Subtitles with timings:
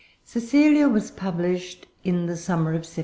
[0.23, 2.99] Cecilia was published in the summer of 1782.